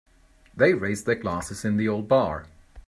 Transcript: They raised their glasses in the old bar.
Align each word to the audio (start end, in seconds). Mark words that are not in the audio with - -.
They 0.55 0.73
raised 0.73 1.05
their 1.05 1.13
glasses 1.13 1.63
in 1.63 1.77
the 1.77 1.87
old 1.87 2.07
bar. 2.07 2.47